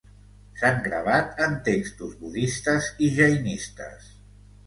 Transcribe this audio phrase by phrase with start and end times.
[0.59, 4.09] S'han gravat en textos budistes i jainistes.